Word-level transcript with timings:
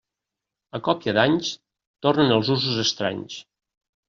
A 0.79 0.79
còpia 0.87 1.13
d'anys 1.17 1.51
tornen 2.07 2.35
els 2.39 2.51
usos 2.57 2.81
estranys. 2.87 3.39